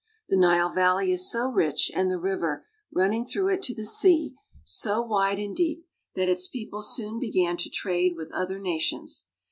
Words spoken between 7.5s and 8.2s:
to trade